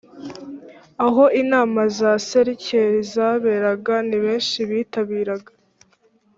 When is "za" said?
1.97-2.11